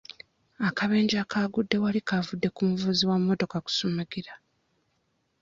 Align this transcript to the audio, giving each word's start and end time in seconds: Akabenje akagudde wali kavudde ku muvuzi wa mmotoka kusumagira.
Akabenje 0.67 1.15
akagudde 1.23 1.75
wali 1.83 1.99
kavudde 2.09 2.47
ku 2.55 2.61
muvuzi 2.69 3.03
wa 3.09 3.17
mmotoka 3.19 3.55
kusumagira. 3.65 4.33